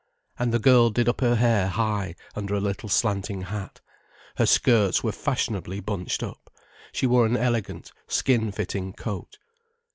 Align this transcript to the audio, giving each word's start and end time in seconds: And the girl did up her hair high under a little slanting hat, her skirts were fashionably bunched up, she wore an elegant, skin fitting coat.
And 0.39 0.51
the 0.51 0.57
girl 0.57 0.89
did 0.89 1.07
up 1.07 1.21
her 1.21 1.35
hair 1.35 1.67
high 1.67 2.15
under 2.35 2.55
a 2.55 2.59
little 2.59 2.89
slanting 2.89 3.43
hat, 3.43 3.81
her 4.37 4.47
skirts 4.47 5.03
were 5.03 5.11
fashionably 5.11 5.79
bunched 5.79 6.23
up, 6.23 6.49
she 6.91 7.05
wore 7.05 7.27
an 7.27 7.37
elegant, 7.37 7.91
skin 8.07 8.51
fitting 8.51 8.93
coat. 8.93 9.37